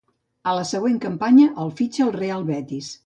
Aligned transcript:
A 0.51 0.53
la 0.59 0.63
següent 0.69 0.97
campanya 1.03 1.47
el 1.65 1.71
fitxa 1.81 2.05
el 2.07 2.13
Real 2.17 2.47
Betis. 2.49 2.91